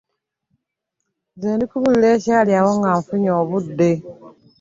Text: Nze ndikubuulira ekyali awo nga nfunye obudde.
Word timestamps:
Nze 1.35 1.49
ndikubuulira 1.55 2.09
ekyali 2.17 2.51
awo 2.59 2.71
nga 2.79 2.89
nfunye 2.99 3.31
obudde. 3.41 3.91